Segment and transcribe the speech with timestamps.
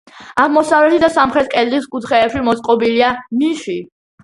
[0.43, 3.13] აღმოსავლეთ და სამხრეთ კედლის კუთხეებში მოწყობილია
[3.45, 3.79] ნიში.